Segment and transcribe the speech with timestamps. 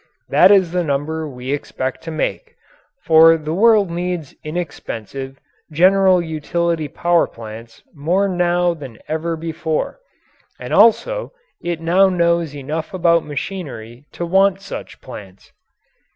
[0.29, 2.55] That is the number we expect to make
[3.03, 5.37] for the world needs inexpensive,
[5.71, 9.99] general utility power plants more now than ever before
[10.59, 15.51] and also it now knows enough about machinery to want such plants.